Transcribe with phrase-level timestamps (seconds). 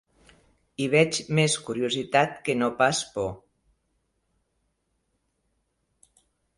[0.79, 3.31] Hi veig més curiositat que no pas por.